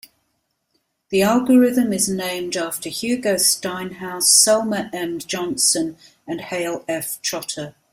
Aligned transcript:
The 1.09 1.21
algorithm 1.21 1.93
is 1.93 2.09
named 2.09 2.57
after 2.57 2.89
Hugo 2.89 3.35
Steinhaus, 3.35 4.23
Selmer 4.23 4.89
M. 4.91 5.19
Johnson 5.19 5.95
and 6.25 6.41
Hale 6.41 6.83
F. 6.87 7.21
Trotter. 7.21 7.75